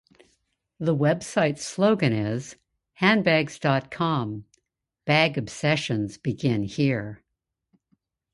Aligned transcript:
The 0.79 0.95
website's 0.95 1.61
slogan 1.61 2.11
is, 2.11 2.55
"Handbags 2.93 3.59
dot 3.59 3.91
com: 3.91 4.45
Bag 5.05 5.37
Obsessions 5.37 6.17
Begin 6.17 6.63
Here". 6.63 7.21